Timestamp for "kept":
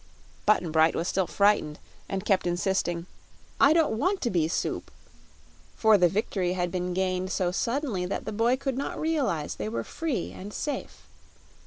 2.25-2.47